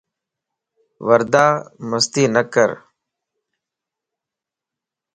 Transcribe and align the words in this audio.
وردا 1.07 1.47
مستي 1.89 2.23
نڪر 2.35 2.69